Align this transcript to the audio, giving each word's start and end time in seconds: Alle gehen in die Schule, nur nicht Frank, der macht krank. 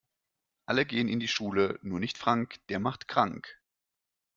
Alle 0.65 0.87
gehen 0.87 1.07
in 1.07 1.19
die 1.19 1.27
Schule, 1.27 1.77
nur 1.83 1.99
nicht 1.99 2.17
Frank, 2.17 2.59
der 2.69 2.79
macht 2.79 3.07
krank. 3.07 3.61